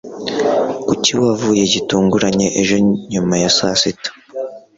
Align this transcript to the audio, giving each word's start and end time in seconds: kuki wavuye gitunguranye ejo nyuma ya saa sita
kuki 0.87 1.11
wavuye 1.21 1.63
gitunguranye 1.73 2.47
ejo 2.61 2.75
nyuma 3.11 3.35
ya 3.43 3.49
saa 3.57 3.75
sita 3.81 4.09